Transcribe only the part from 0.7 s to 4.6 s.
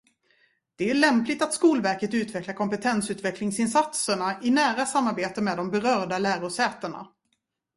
Det är lämpligt att Skolverket utvecklar kompetensutvecklingsinsatserna i